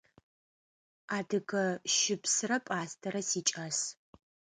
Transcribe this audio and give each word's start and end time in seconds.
Адыгэ 1.17 1.65
щыпсрэ 1.95 2.57
пӏастэрэ 2.65 3.21
сикӏас. 3.29 3.77